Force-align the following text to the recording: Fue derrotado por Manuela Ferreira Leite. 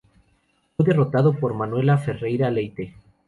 Fue 0.75 0.83
derrotado 0.87 1.37
por 1.39 1.53
Manuela 1.53 1.95
Ferreira 1.95 2.49
Leite. 2.49 2.95